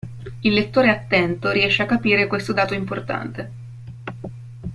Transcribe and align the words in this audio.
Il 0.39 0.53
lettore 0.53 0.89
attento 0.89 1.51
riesce 1.51 1.83
a 1.83 1.85
capire 1.85 2.25
questo 2.25 2.53
dato 2.53 2.73
importante. 2.73 3.51